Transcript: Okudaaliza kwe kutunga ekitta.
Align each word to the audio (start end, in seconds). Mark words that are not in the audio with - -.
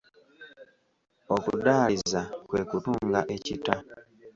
Okudaaliza 1.35 2.21
kwe 2.49 2.61
kutunga 2.69 3.19
ekitta. 3.35 3.75